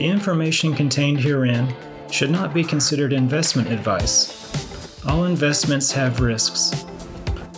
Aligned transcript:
The 0.00 0.08
information 0.08 0.72
contained 0.72 1.20
herein 1.20 1.74
should 2.10 2.30
not 2.30 2.54
be 2.54 2.64
considered 2.64 3.12
investment 3.12 3.70
advice. 3.70 5.04
All 5.06 5.26
investments 5.26 5.92
have 5.92 6.20
risks. 6.20 6.86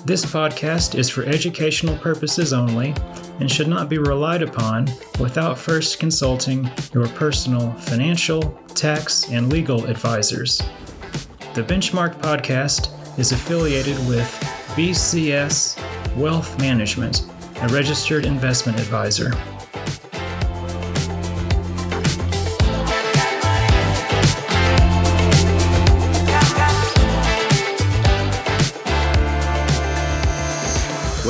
This 0.05 0.27
podcast 0.27 0.97
is 0.97 1.09
for 1.09 1.23
educational 1.23 1.97
purposes 1.99 2.53
only 2.53 2.97
and 3.39 3.49
should 3.49 3.69
not 3.69 3.89
be 3.89 3.99
relied 3.99 4.43
upon 4.43 4.91
without 5.21 5.57
first 5.57 6.01
consulting 6.01 6.69
your 6.93 7.07
personal 7.11 7.71
financial, 7.75 8.61
tax, 8.75 9.31
and 9.31 9.49
legal 9.49 9.87
advisors. 9.87 10.59
The 11.55 11.63
Benchmark 11.63 12.17
podcast 12.17 12.91
is 13.21 13.31
affiliated 13.31 13.97
with 14.09 14.29
BCS 14.75 15.79
Wealth 16.17 16.59
Management, 16.59 17.25
a 17.61 17.69
registered 17.69 18.27
investment 18.27 18.81
advisor. 18.81 19.31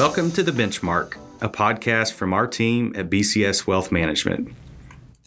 Welcome 0.02 0.32
to 0.32 0.42
The 0.42 0.50
Benchmark, 0.50 1.16
a 1.40 1.48
podcast 1.48 2.14
from 2.14 2.32
our 2.32 2.48
team 2.48 2.92
at 2.96 3.08
BCS 3.08 3.68
Wealth 3.68 3.92
Management. 3.92 4.52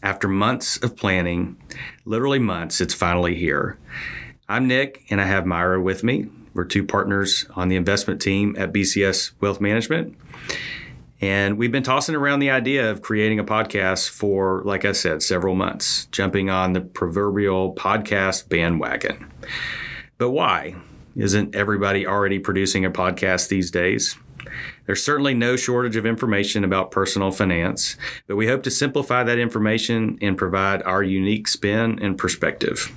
After 0.04 0.28
months 0.28 0.76
of 0.84 0.98
planning, 0.98 1.56
literally 2.04 2.40
months, 2.40 2.82
it's 2.82 2.94
finally 2.94 3.36
here. 3.36 3.78
I'm 4.50 4.68
Nick, 4.68 5.06
and 5.10 5.22
I 5.22 5.28
have 5.28 5.46
Myra 5.46 5.82
with 5.82 6.04
me. 6.04 6.28
We're 6.54 6.66
two 6.66 6.84
partners 6.84 7.46
on 7.56 7.70
the 7.70 7.78
investment 7.78 8.22
team 8.22 8.54
at 8.60 8.74
BCS 8.74 9.32
Wealth 9.40 9.62
Management. 9.62 10.18
And 11.22 11.58
we've 11.58 11.72
been 11.72 11.82
tossing 11.82 12.14
around 12.14 12.40
the 12.40 12.50
idea 12.50 12.92
of 12.92 13.02
creating 13.02 13.40
a 13.40 13.46
podcast 13.46 14.10
for, 14.10 14.62
like 14.66 14.84
I 14.84 14.92
said, 14.92 15.24
several 15.24 15.56
months, 15.56 16.08
jumping 16.08 16.50
on 16.50 16.74
the 16.74 16.82
proverbial 16.82 17.74
podcast 17.76 18.50
bandwagon. 18.50 19.32
But 20.18 20.32
why? 20.32 20.76
Isn't 21.16 21.56
everybody 21.56 22.06
already 22.06 22.40
producing 22.40 22.84
a 22.84 22.92
podcast 22.92 23.48
these 23.48 23.72
days? 23.72 24.18
There's 24.86 25.04
certainly 25.04 25.34
no 25.34 25.56
shortage 25.56 25.96
of 25.96 26.06
information 26.06 26.64
about 26.64 26.92
personal 26.92 27.32
finance, 27.32 27.98
but 28.28 28.36
we 28.36 28.48
hope 28.48 28.64
to 28.64 28.72
simplify 28.72 29.24
that 29.24 29.38
information 29.38 30.18
and 30.22 30.38
provide 30.38 30.84
our 30.84 31.04
unique 31.04 31.48
spin 31.48 32.00
and 32.02 32.18
perspective. 32.18 32.92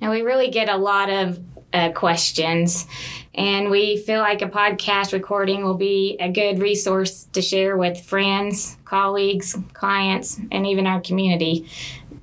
And 0.00 0.10
we 0.10 0.22
really 0.22 0.50
get 0.50 0.68
a 0.68 0.76
lot 0.76 1.10
of 1.10 1.40
uh, 1.72 1.90
questions, 1.90 2.86
and 3.34 3.68
we 3.68 3.96
feel 3.96 4.20
like 4.20 4.42
a 4.42 4.48
podcast 4.48 5.12
recording 5.12 5.64
will 5.64 5.74
be 5.74 6.16
a 6.20 6.30
good 6.30 6.60
resource 6.60 7.24
to 7.32 7.42
share 7.42 7.76
with 7.76 8.00
friends, 8.00 8.76
colleagues, 8.84 9.56
clients, 9.72 10.38
and 10.52 10.66
even 10.66 10.86
our 10.86 11.00
community. 11.00 11.68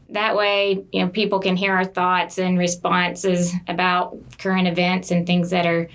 That 0.09 0.36
way, 0.36 0.86
you 0.92 1.02
know, 1.02 1.09
people 1.09 1.39
can 1.39 1.55
hear 1.55 1.73
our 1.73 1.86
thoughts 1.86 2.38
and 2.38 2.58
responses 2.58 3.53
about 3.67 4.17
current 4.38 4.67
events 4.67 5.11
and 5.11 5.27
things 5.27 5.49
that 5.49 5.66
are 5.66 5.89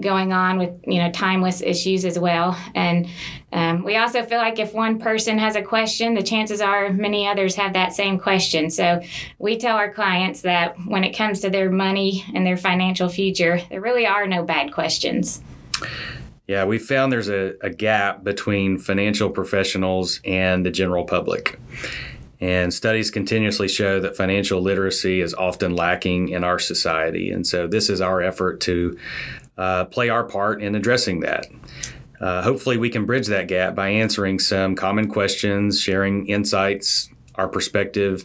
going 0.00 0.32
on 0.32 0.58
with 0.58 0.70
you 0.86 0.98
know 0.98 1.10
timeless 1.10 1.62
issues 1.62 2.04
as 2.04 2.18
well. 2.18 2.58
And 2.74 3.08
um, 3.52 3.84
we 3.84 3.96
also 3.96 4.24
feel 4.24 4.38
like 4.38 4.58
if 4.58 4.74
one 4.74 4.98
person 4.98 5.38
has 5.38 5.56
a 5.56 5.62
question 5.62 6.14
the 6.14 6.22
chances 6.22 6.60
are 6.60 6.92
many 6.92 7.26
others 7.26 7.54
have 7.56 7.72
that 7.74 7.92
same 7.92 8.18
question. 8.18 8.70
So 8.70 9.02
we 9.38 9.56
tell 9.56 9.76
our 9.76 9.92
clients 9.92 10.42
that 10.42 10.76
when 10.86 11.04
it 11.04 11.16
comes 11.16 11.40
to 11.40 11.50
their 11.50 11.70
money 11.70 12.24
and 12.34 12.46
their 12.46 12.56
financial 12.56 13.08
future 13.08 13.60
there 13.70 13.80
really 13.80 14.06
are 14.06 14.26
no 14.26 14.42
bad 14.42 14.72
questions. 14.72 15.42
Yeah 16.46 16.64
we 16.64 16.78
found 16.78 17.12
there's 17.12 17.28
a, 17.28 17.54
a 17.62 17.70
gap 17.70 18.24
between 18.24 18.78
financial 18.78 19.30
professionals 19.30 20.20
and 20.24 20.66
the 20.66 20.70
general 20.70 21.04
public. 21.04 21.58
And 22.40 22.74
studies 22.74 23.10
continuously 23.10 23.68
show 23.68 24.00
that 24.00 24.18
financial 24.18 24.60
literacy 24.60 25.22
is 25.22 25.32
often 25.32 25.74
lacking 25.74 26.28
in 26.28 26.44
our 26.44 26.58
society. 26.58 27.30
And 27.30 27.46
so, 27.46 27.66
this 27.66 27.88
is 27.88 28.02
our 28.02 28.20
effort 28.20 28.60
to 28.62 28.98
uh, 29.56 29.84
play 29.86 30.08
our 30.08 30.24
part 30.24 30.62
in 30.62 30.74
addressing 30.74 31.20
that. 31.20 31.46
Uh, 32.20 32.42
hopefully, 32.42 32.76
we 32.76 32.90
can 32.90 33.04
bridge 33.04 33.26
that 33.26 33.48
gap 33.48 33.74
by 33.74 33.88
answering 33.88 34.38
some 34.38 34.74
common 34.74 35.08
questions, 35.08 35.80
sharing 35.80 36.26
insights, 36.26 37.10
our 37.34 37.48
perspective, 37.48 38.24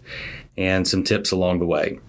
and 0.58 0.88
some 0.88 1.04
tips 1.04 1.32
along 1.32 1.60
the 1.60 1.66
way. 1.66 2.00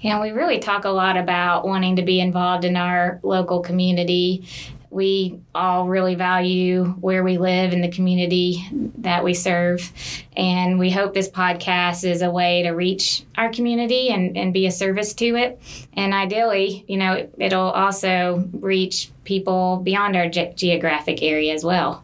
Yeah, 0.00 0.20
we 0.20 0.30
really 0.30 0.58
talk 0.58 0.84
a 0.84 0.90
lot 0.90 1.16
about 1.16 1.66
wanting 1.66 1.96
to 1.96 2.02
be 2.02 2.20
involved 2.20 2.64
in 2.64 2.76
our 2.76 3.20
local 3.22 3.60
community 3.60 4.46
we 4.90 5.40
all 5.54 5.86
really 5.86 6.16
value 6.16 6.84
where 7.00 7.22
we 7.22 7.38
live 7.38 7.72
and 7.72 7.82
the 7.82 7.90
community 7.90 8.68
that 8.98 9.22
we 9.22 9.34
serve. 9.34 9.92
And 10.36 10.80
we 10.80 10.90
hope 10.90 11.14
this 11.14 11.28
podcast 11.28 12.04
is 12.04 12.22
a 12.22 12.30
way 12.30 12.64
to 12.64 12.70
reach 12.70 13.24
our 13.36 13.50
community 13.50 14.08
and, 14.08 14.36
and 14.36 14.52
be 14.52 14.66
a 14.66 14.72
service 14.72 15.14
to 15.14 15.36
it. 15.36 15.60
And 15.92 16.12
ideally, 16.12 16.84
you 16.88 16.96
know, 16.96 17.28
it'll 17.38 17.70
also 17.70 18.48
reach 18.52 19.12
people 19.22 19.76
beyond 19.76 20.16
our 20.16 20.28
ge- 20.28 20.56
geographic 20.56 21.22
area 21.22 21.54
as 21.54 21.64
well. 21.64 22.02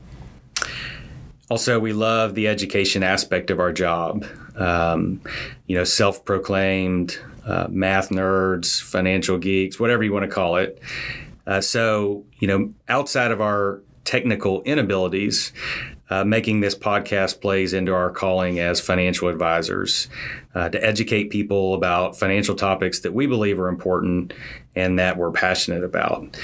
Also, 1.51 1.81
we 1.81 1.93
love 1.93 2.35
the 2.35 2.47
education 2.47 3.03
aspect 3.03 3.51
of 3.51 3.59
our 3.59 3.73
job. 3.73 4.25
Um, 4.57 5.21
you 5.67 5.77
know, 5.77 5.85
self 5.85 6.25
proclaimed 6.25 7.19
uh, 7.45 7.67
math 7.69 8.11
nerds, 8.11 8.81
financial 8.81 9.39
geeks, 9.39 9.79
whatever 9.79 10.03
you 10.03 10.13
want 10.13 10.25
to 10.25 10.31
call 10.31 10.57
it 10.57 10.81
uh, 11.47 11.61
so, 11.61 12.25
you 12.39 12.49
know, 12.49 12.73
outside 12.89 13.31
of 13.31 13.41
our 13.41 13.83
technical 14.05 14.63
inabilities, 14.63 15.53
uh, 16.09 16.25
making 16.25 16.61
this 16.61 16.75
podcast 16.75 17.41
plays 17.41 17.73
into 17.73 17.93
our 17.93 18.11
calling 18.11 18.61
as 18.61 18.81
financial 18.81 19.29
advisors 19.29 20.09
uh, 20.55 20.69
to 20.69 20.85
educate 20.85 21.31
people 21.31 21.75
about 21.75 22.17
financial 22.17 22.55
topics 22.55 23.01
that 23.01 23.13
we 23.13 23.27
believe 23.27 23.59
are 23.59 23.69
important 23.69 24.33
and 24.77 24.99
that 24.99 25.17
we're 25.17 25.33
passionate 25.33 25.83
about. 25.83 26.37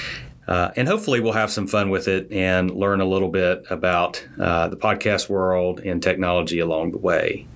Uh, 0.45 0.71
and 0.75 0.89
hopefully, 0.89 1.21
we'll 1.21 1.31
have 1.31 1.49
some 1.49 1.67
fun 1.67 1.89
with 1.89 2.09
it 2.09 2.29
and 2.29 2.69
learn 2.69 2.99
a 2.99 3.05
little 3.05 3.29
bit 3.29 3.65
about 3.69 4.25
uh, 4.37 4.67
the 4.67 4.75
podcast 4.75 5.29
world 5.29 5.79
and 5.79 6.03
technology 6.03 6.59
along 6.59 6.91
the 6.91 6.97
way. 6.97 7.47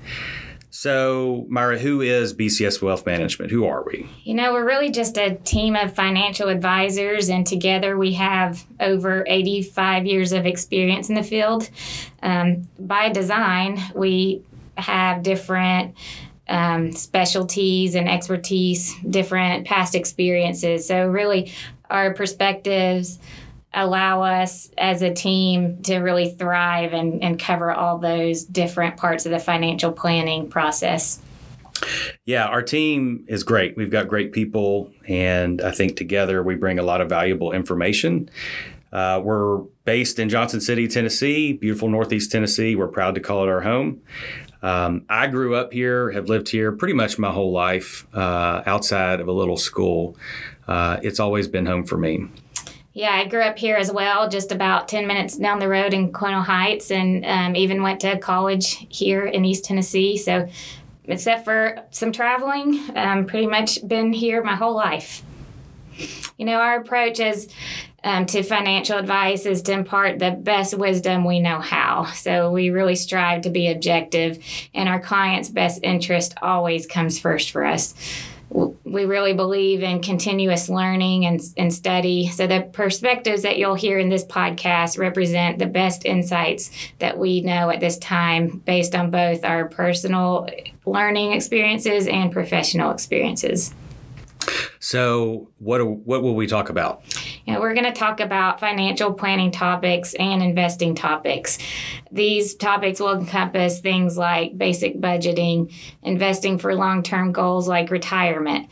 So, 0.80 1.48
Myra, 1.50 1.80
who 1.80 2.02
is 2.02 2.36
BCS 2.36 2.84
Wealth 2.84 3.04
Management? 3.04 3.50
Who 3.50 3.66
are 3.66 3.84
we? 3.84 4.08
You 4.24 4.36
know, 4.36 4.54
we're 4.54 4.64
really 4.64 4.92
just 4.92 5.18
a 5.18 5.34
team 5.38 5.76
of 5.76 5.96
financial 5.96 6.50
advisors, 6.50 7.30
and 7.30 7.48
together 7.48 7.98
we 7.98 8.14
have 8.14 8.64
over 8.80 9.26
85 9.26 10.06
years 10.06 10.34
of 10.34 10.46
experience 10.46 11.10
in 11.10 11.16
the 11.16 11.24
field. 11.24 11.68
Um, 12.22 12.68
by 12.78 13.10
design, 13.10 13.80
we 13.96 14.44
have 14.78 15.24
different 15.24 15.96
um, 16.48 16.92
specialties 16.92 17.96
and 17.96 18.08
expertise, 18.08 18.94
different 19.10 19.66
past 19.66 19.96
experiences. 19.96 20.88
So, 20.88 21.08
really, 21.08 21.54
our 21.90 22.14
perspectives 22.14 23.18
allow 23.78 24.24
us 24.24 24.70
as 24.78 25.02
a 25.02 25.14
team 25.14 25.82
to 25.84 26.00
really 26.00 26.32
thrive 26.32 26.94
and, 26.94 27.24
and 27.24 27.40
cover 27.40 27.72
all 27.72 28.00
those 28.00 28.44
different 28.44 28.98
parts 28.98 29.26
of 29.26 29.32
the 29.32 29.40
financial 29.40 29.92
planning 29.92 30.50
process. 30.50 31.22
Yeah, 32.26 32.46
our 32.46 32.64
team 32.64 33.24
is 33.28 33.44
great. 33.44 33.78
We've 33.78 33.92
got 33.92 34.08
great 34.08 34.34
people, 34.34 34.92
and 35.08 35.62
I 35.62 35.72
think 35.72 35.96
together 35.96 36.42
we 36.42 36.56
bring 36.56 36.80
a 36.80 36.84
lot 36.84 37.02
of 37.02 37.10
valuable 37.10 37.52
information. 37.52 38.30
Uh, 38.92 39.22
we're 39.24 39.60
based 39.86 40.18
in 40.18 40.28
Johnson 40.28 40.60
City, 40.60 40.88
Tennessee, 40.88 41.54
beautiful 41.54 41.88
Northeast 41.88 42.32
Tennessee. 42.32 42.76
We're 42.76 42.88
proud 42.88 43.14
to 43.16 43.22
call 43.22 43.44
it 43.44 43.50
our 43.50 43.62
home. 43.62 44.02
Um, 44.64 45.06
I 45.08 45.28
grew 45.28 45.56
up 45.56 45.72
here, 45.72 46.12
have 46.12 46.30
lived 46.30 46.50
here 46.50 46.72
pretty 46.72 46.96
much 46.96 47.20
my 47.20 47.32
whole 47.32 47.52
life 47.52 48.08
uh, 48.16 48.64
outside 48.66 49.20
of 49.20 49.28
a 49.28 49.32
little 49.32 49.58
school. 49.58 50.18
Uh, 50.68 50.98
it's 51.04 51.20
always 51.20 51.48
been 51.48 51.68
home 51.68 51.86
for 51.86 51.98
me. 51.98 52.28
Yeah, 52.98 53.12
I 53.12 53.26
grew 53.26 53.44
up 53.44 53.60
here 53.60 53.76
as 53.76 53.92
well, 53.92 54.28
just 54.28 54.52
about 54.52 54.88
10 54.88 55.06
minutes 55.06 55.38
down 55.38 55.60
the 55.60 55.68
road 55.68 55.94
in 55.94 56.12
Colonial 56.12 56.42
Heights, 56.42 56.90
and 56.90 57.24
um, 57.28 57.56
even 57.56 57.84
went 57.84 58.00
to 58.00 58.18
college 58.18 58.88
here 58.90 59.24
in 59.24 59.46
East 59.46 59.66
Tennessee. 59.66 60.18
So, 60.18 60.50
except 61.06 61.46
for 61.46 61.78
some 61.92 62.12
traveling, 62.12 62.84
um, 62.96 63.28
pretty 63.28 63.46
much 63.46 63.88
been 63.88 64.14
here 64.14 64.44
my 64.44 64.56
whole 64.56 64.74
life. 64.74 65.22
You 66.40 66.46
know, 66.48 66.56
our 66.56 66.82
approach 66.82 67.20
is 67.20 67.50
um, 68.04 68.26
to 68.26 68.42
financial 68.42 68.98
advice 68.98 69.46
is 69.46 69.62
to 69.64 69.74
impart 69.74 70.18
the 70.18 70.32
best 70.32 70.76
wisdom 70.76 71.24
we 71.24 71.40
know 71.40 71.60
how. 71.60 72.06
So 72.14 72.52
we 72.52 72.72
really 72.72 72.96
strive 72.96 73.44
to 73.44 73.52
be 73.52 73.70
objective, 73.70 74.44
and 74.74 74.90
our 74.90 75.00
clients' 75.00 75.50
best 75.50 75.82
interest 75.84 76.34
always 76.42 76.88
comes 76.88 77.20
first 77.20 77.52
for 77.52 77.64
us 77.64 77.94
we 78.92 79.06
really 79.06 79.34
believe 79.34 79.84
in 79.84 80.02
continuous 80.02 80.70
learning 80.70 81.26
and, 81.26 81.42
and 81.58 81.74
study. 81.74 82.28
So, 82.30 82.48
the 82.48 82.70
perspectives 82.74 83.44
that 83.44 83.58
you'll 83.58 83.76
hear 83.76 84.00
in 84.00 84.10
this 84.10 84.26
podcast 84.26 84.98
represent 84.98 85.60
the 85.60 85.66
best 85.66 86.06
insights 86.06 86.72
that 87.00 87.18
we 87.18 87.42
know 87.42 87.70
at 87.70 87.80
this 87.80 87.98
time 87.98 88.62
based 88.66 88.96
on 88.96 89.12
both 89.12 89.44
our 89.44 89.68
personal 89.68 90.48
learning 90.86 91.34
experiences 91.34 92.08
and 92.08 92.32
professional 92.32 92.92
experiences. 92.92 93.74
So, 94.80 95.50
what 95.60 95.86
what 95.86 96.24
will 96.24 96.36
we 96.36 96.48
talk 96.48 96.70
about? 96.70 97.04
You 97.48 97.54
know, 97.54 97.62
we're 97.62 97.76
going 97.76 97.86
to 97.86 97.94
talk 97.94 98.20
about 98.20 98.60
financial 98.60 99.14
planning 99.14 99.52
topics 99.52 100.14
and 100.16 100.44
investing 100.44 100.96
topics. 100.96 101.58
These 102.12 102.56
topics 102.56 103.00
will 103.00 103.14
encompass 103.14 103.80
things 103.80 104.18
like 104.18 104.58
basic 104.58 105.00
budgeting, 105.00 105.74
investing 106.04 106.58
for 106.58 106.76
long 106.76 107.04
term 107.04 107.32
goals 107.32 107.66
like 107.70 107.90
retirement, 107.90 108.70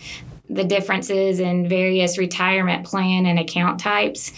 the 0.50 0.66
differences 0.66 1.40
in 1.40 1.70
various 1.70 2.18
retirement 2.18 2.86
plan 2.86 3.26
and 3.26 3.40
account 3.40 3.80
types, 3.80 4.34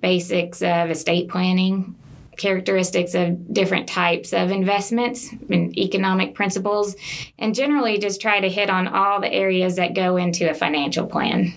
basics 0.00 0.62
of 0.62 0.88
estate 0.90 1.28
planning, 1.28 1.96
characteristics 2.36 3.14
of 3.14 3.52
different 3.52 3.88
types 3.88 4.32
of 4.32 4.52
investments 4.52 5.32
and 5.50 5.76
economic 5.76 6.36
principles, 6.36 6.94
and 7.40 7.56
generally 7.56 7.98
just 7.98 8.20
try 8.20 8.38
to 8.38 8.48
hit 8.48 8.70
on 8.70 8.86
all 8.86 9.20
the 9.20 9.32
areas 9.32 9.74
that 9.74 9.94
go 9.94 10.16
into 10.16 10.48
a 10.48 10.54
financial 10.54 11.08
plan. 11.08 11.52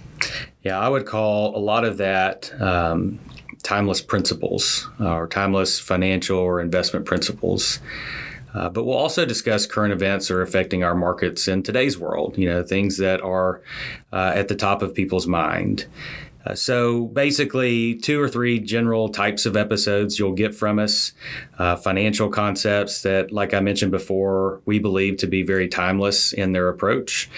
Yeah, 0.64 0.80
I 0.80 0.88
would 0.88 1.06
call 1.06 1.56
a 1.56 1.60
lot 1.60 1.84
of 1.84 1.98
that 1.98 2.50
um, 2.62 3.20
timeless 3.64 4.02
principles 4.02 4.88
uh, 5.00 5.14
or 5.14 5.28
timeless 5.28 5.80
financial 5.80 6.38
or 6.38 6.62
investment 6.62 7.06
principles. 7.06 7.80
Uh, 8.54 8.70
but 8.70 8.86
we'll 8.86 8.98
also 8.98 9.26
discuss 9.26 9.66
current 9.66 9.92
events 9.92 10.28
that 10.28 10.36
are 10.36 10.42
affecting 10.42 10.84
our 10.84 10.96
markets 10.96 11.48
in 11.48 11.64
today's 11.64 11.98
world, 11.98 12.38
you 12.38 12.48
know, 12.48 12.64
things 12.64 12.98
that 12.98 13.20
are 13.22 13.62
uh, 14.14 14.32
at 14.36 14.48
the 14.48 14.56
top 14.56 14.82
of 14.82 14.94
people's 14.94 15.28
mind. 15.28 15.86
Uh, 16.46 16.56
so 16.56 17.06
basically, 17.08 17.96
two 17.96 18.22
or 18.22 18.28
three 18.28 18.60
general 18.60 19.10
types 19.10 19.46
of 19.46 19.56
episodes 19.56 20.20
you'll 20.20 20.34
get 20.34 20.54
from 20.54 20.80
us. 20.80 21.14
Uh, 21.58 21.76
financial 21.76 22.30
concepts 22.30 23.02
that, 23.04 23.32
like 23.32 23.54
I 23.54 23.60
mentioned 23.60 23.92
before, 23.92 24.62
we 24.66 24.80
believe 24.80 25.18
to 25.18 25.28
be 25.28 25.44
very 25.44 25.68
timeless 25.68 26.34
in 26.34 26.52
their 26.52 26.70
approach. 26.70 27.30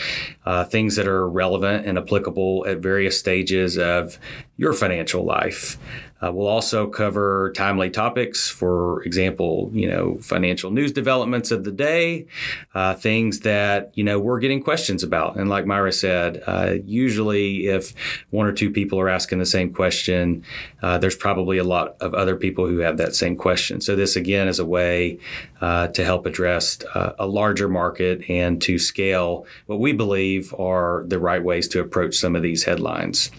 Uh, 0.46 0.64
things 0.64 0.96
that 0.96 1.08
are 1.08 1.30
relevant 1.30 1.86
and 1.86 1.98
applicable 1.98 2.66
at 2.68 2.80
various 2.80 3.20
stages 3.20 3.78
of 3.78 4.18
your 4.58 4.74
financial 4.74 5.24
life. 5.24 5.78
Uh, 6.22 6.32
we'll 6.32 6.48
also 6.48 6.88
cover 6.88 7.52
timely 7.56 7.90
topics, 7.90 8.50
for 8.50 9.04
example, 9.04 9.70
you 9.74 9.88
know, 9.88 10.18
financial 10.22 10.72
news 10.72 10.94
developments 10.94 11.52
of 11.52 11.66
the 11.66 11.72
day, 11.72 12.26
uh, 12.74 12.94
things 12.94 13.42
that 13.42 13.92
you 13.96 14.04
know 14.04 14.18
we're 14.18 14.40
getting 14.40 14.64
questions 14.64 15.04
about. 15.04 15.36
And 15.36 15.50
like 15.50 15.66
Myra 15.66 15.92
said, 15.92 16.42
uh, 16.48 16.76
usually 16.86 17.68
if 17.68 17.94
one 18.30 18.48
or 18.48 18.54
two 18.54 18.72
people 18.72 19.00
are 19.00 19.10
asking 19.10 19.40
the 19.40 19.46
same 19.46 19.74
question, 19.74 20.44
uh, 20.82 20.98
there's 20.98 21.18
probably 21.18 21.58
a 21.58 21.64
lot 21.66 21.98
of 22.00 22.14
other 22.14 22.38
people 22.38 22.66
who 22.66 22.78
have 22.80 22.98
that 22.98 23.14
same 23.14 23.36
question. 23.36 23.82
So 23.82 23.96
this 23.96 24.16
again 24.16 24.48
is 24.48 24.58
a 24.58 24.66
way 24.66 25.20
uh, 25.66 25.88
to 25.88 26.06
help 26.06 26.28
address 26.28 26.78
uh, 26.94 27.14
a 27.18 27.26
larger 27.26 27.68
market 27.68 28.22
and 28.30 28.62
to 28.62 28.78
scale 28.78 29.48
what 29.66 29.80
we 29.80 29.94
believe 29.94 30.54
are 30.60 31.04
the 31.08 31.18
right 31.18 31.44
ways 31.44 31.68
to 31.68 31.80
approach 31.80 32.14
some 32.14 32.36
of 32.36 32.44
these 32.44 32.66
headlines. 32.66 33.32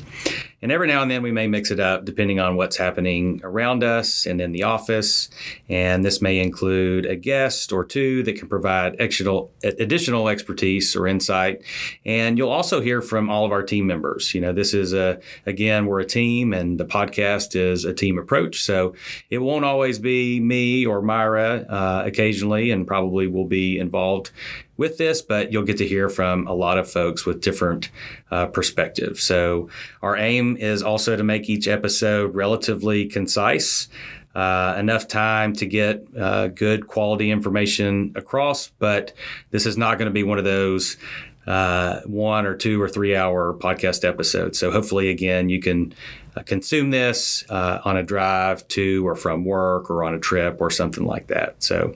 And 0.62 0.72
every 0.72 0.88
now 0.88 1.02
and 1.02 1.10
then 1.10 1.22
we 1.22 1.30
may 1.30 1.46
mix 1.46 1.70
it 1.70 1.78
up 1.78 2.04
depending 2.04 2.40
on 2.40 2.56
what's 2.56 2.76
happening 2.76 3.40
around 3.44 3.84
us 3.84 4.26
and 4.26 4.40
in 4.40 4.50
the 4.50 4.64
office. 4.64 5.28
And 5.68 6.04
this 6.04 6.22
may 6.22 6.40
include 6.40 7.06
a 7.06 7.14
guest 7.14 7.72
or 7.72 7.84
two 7.84 8.22
that 8.24 8.36
can 8.36 8.48
provide 8.48 8.94
additional, 8.94 9.52
additional 9.62 10.28
expertise 10.28 10.96
or 10.96 11.06
insight. 11.06 11.62
And 12.04 12.38
you'll 12.38 12.50
also 12.50 12.80
hear 12.80 13.02
from 13.02 13.28
all 13.28 13.44
of 13.44 13.52
our 13.52 13.62
team 13.62 13.86
members. 13.86 14.34
You 14.34 14.40
know, 14.40 14.52
this 14.52 14.72
is 14.72 14.94
a, 14.94 15.20
again, 15.44 15.86
we're 15.86 16.00
a 16.00 16.06
team 16.06 16.52
and 16.52 16.80
the 16.80 16.86
podcast 16.86 17.54
is 17.54 17.84
a 17.84 17.92
team 17.92 18.18
approach. 18.18 18.62
So 18.62 18.94
it 19.30 19.38
won't 19.38 19.64
always 19.64 20.00
be 20.00 20.40
me 20.40 20.86
or 20.86 21.02
Myra 21.02 21.66
uh, 21.68 22.02
occasionally, 22.16 22.70
and 22.70 22.86
probably 22.86 23.26
will 23.26 23.44
be 23.44 23.78
involved 23.78 24.30
with 24.78 24.96
this, 24.96 25.20
but 25.20 25.52
you'll 25.52 25.64
get 25.64 25.76
to 25.78 25.86
hear 25.86 26.08
from 26.08 26.46
a 26.46 26.54
lot 26.54 26.78
of 26.78 26.90
folks 26.90 27.26
with 27.26 27.42
different 27.42 27.90
uh, 28.30 28.46
perspectives. 28.46 29.22
So, 29.22 29.68
our 30.02 30.16
aim 30.16 30.56
is 30.56 30.82
also 30.82 31.16
to 31.16 31.22
make 31.22 31.48
each 31.50 31.68
episode 31.68 32.34
relatively 32.34 33.06
concise. 33.06 33.88
Uh, 34.34 34.76
enough 34.78 35.08
time 35.08 35.54
to 35.54 35.64
get 35.64 36.04
uh, 36.18 36.48
good 36.48 36.86
quality 36.86 37.30
information 37.30 38.12
across, 38.16 38.68
but 38.78 39.14
this 39.50 39.64
is 39.64 39.78
not 39.78 39.96
going 39.96 40.10
to 40.10 40.12
be 40.12 40.24
one 40.24 40.36
of 40.36 40.44
those 40.44 40.98
uh, 41.46 42.00
one 42.06 42.46
or 42.46 42.56
two 42.56 42.80
or 42.80 42.88
three 42.88 43.14
hour 43.14 43.54
podcast 43.54 44.06
episodes. 44.06 44.58
So 44.58 44.70
hopefully, 44.70 45.10
again, 45.10 45.48
you 45.48 45.60
can 45.60 45.94
uh, 46.36 46.42
consume 46.42 46.90
this 46.90 47.44
uh, 47.48 47.80
on 47.84 47.96
a 47.96 48.02
drive 48.02 48.66
to 48.68 49.06
or 49.06 49.14
from 49.14 49.44
work 49.44 49.90
or 49.90 50.04
on 50.04 50.14
a 50.14 50.18
trip 50.18 50.60
or 50.60 50.70
something 50.70 51.04
like 51.04 51.28
that. 51.28 51.62
So, 51.62 51.94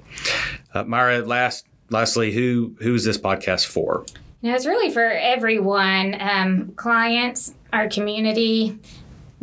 uh, 0.72 0.84
Myra, 0.84 1.20
last 1.20 1.66
lastly, 1.90 2.32
who 2.32 2.74
who's 2.80 3.04
this 3.04 3.18
podcast 3.18 3.66
for? 3.66 4.04
Now, 4.42 4.54
it's 4.54 4.64
really 4.66 4.90
for 4.90 5.04
everyone, 5.04 6.16
um, 6.18 6.72
clients, 6.76 7.54
our 7.74 7.88
community, 7.88 8.78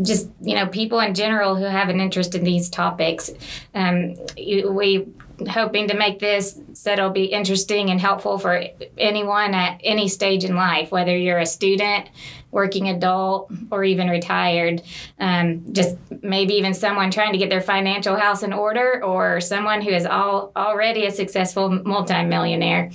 just 0.01 0.29
you 0.41 0.55
know 0.55 0.67
people 0.67 0.99
in 0.99 1.13
general 1.13 1.55
who 1.55 1.65
have 1.65 1.89
an 1.89 1.99
interest 1.99 2.33
in 2.35 2.43
these 2.43 2.69
topics. 2.69 3.31
Um, 3.75 4.15
we 4.35 5.07
hoping 5.49 5.87
to 5.87 5.95
make 5.95 6.19
this 6.19 6.59
so 6.73 6.93
it'll 6.93 7.09
be 7.09 7.25
interesting 7.25 7.89
and 7.89 7.99
helpful 7.99 8.39
for 8.39 8.63
anyone 8.97 9.53
at 9.53 9.79
any 9.83 10.07
stage 10.07 10.43
in 10.43 10.55
life, 10.55 10.91
whether 10.91 11.15
you're 11.15 11.39
a 11.39 11.45
student, 11.45 12.09
working 12.51 12.89
adult, 12.89 13.51
or 13.71 13.83
even 13.83 14.09
retired. 14.09 14.81
Um, 15.19 15.73
just 15.73 15.95
maybe 16.21 16.55
even 16.55 16.73
someone 16.73 17.11
trying 17.11 17.33
to 17.33 17.37
get 17.37 17.49
their 17.49 17.61
financial 17.61 18.15
house 18.15 18.43
in 18.43 18.53
order, 18.53 19.03
or 19.03 19.41
someone 19.41 19.81
who 19.81 19.91
is 19.91 20.05
all 20.05 20.51
already 20.55 21.05
a 21.05 21.11
successful 21.11 21.69
multimillionaire. 21.69 22.91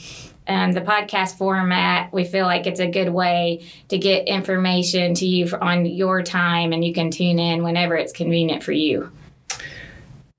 Um, 0.49 0.73
the 0.73 0.81
podcast 0.81 1.39
format, 1.39 2.13
we 2.13 2.25
feel 2.25 2.47
like 2.47 2.67
it's 2.67 2.81
a 2.81 2.91
good 2.91 3.11
way 3.11 3.65
to 3.89 3.99
get 3.99 4.27
information 4.27 5.15
to 5.15 5.27
you 5.27 5.49
on 5.61 5.87
your 5.87 6.23
time, 6.23 6.73
and 6.73 6.85
you 6.85 6.93
can 6.93 7.13
tune 7.13 7.39
in 7.39 7.63
whenever 7.63 7.95
it's 7.95 8.13
convenient 8.13 8.65
for 8.65 8.73
you. 8.73 9.13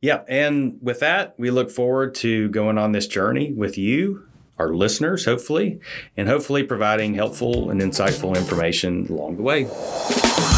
Yeah. 0.03 0.23
And 0.27 0.79
with 0.81 0.99
that, 0.99 1.33
we 1.37 1.49
look 1.49 1.71
forward 1.71 2.13
to 2.15 2.49
going 2.49 2.77
on 2.77 2.91
this 2.91 3.07
journey 3.07 3.53
with 3.53 3.77
you, 3.77 4.27
our 4.59 4.73
listeners, 4.73 5.23
hopefully, 5.23 5.79
and 6.17 6.27
hopefully 6.27 6.63
providing 6.63 7.13
helpful 7.13 7.69
and 7.69 7.79
insightful 7.79 8.35
information 8.35 9.07
along 9.09 9.37
the 9.37 9.43
way. 9.43 10.52